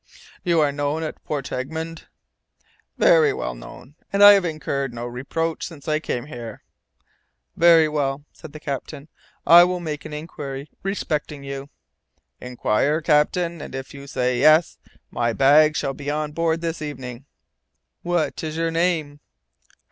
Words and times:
"You 0.43 0.59
are 0.61 0.71
known 0.71 1.03
at 1.03 1.23
Port 1.25 1.51
Egmont?" 1.51 2.07
"Well 2.97 3.53
known, 3.53 3.93
and 4.11 4.23
I 4.23 4.31
have 4.31 4.43
incurred 4.45 4.95
no 4.95 5.05
reproach 5.05 5.63
since 5.67 5.87
I 5.87 5.99
came 5.99 6.25
here." 6.25 6.63
"Very 7.55 7.87
well," 7.87 8.25
said 8.33 8.51
the 8.51 8.59
captain. 8.59 9.09
"I 9.45 9.63
will 9.63 9.79
make 9.79 10.03
inquiry 10.03 10.71
respecting 10.81 11.43
you." 11.43 11.69
"Inquire, 12.39 12.99
captain, 13.01 13.61
and 13.61 13.75
if 13.75 13.93
you 13.93 14.07
say 14.07 14.39
yes, 14.39 14.79
my 15.11 15.33
bag 15.33 15.77
shall 15.77 15.93
be 15.93 16.09
on 16.09 16.31
board 16.31 16.61
this 16.61 16.81
evening." 16.81 17.25
"What 18.01 18.43
is 18.43 18.57
your 18.57 18.71
name?" 18.71 19.19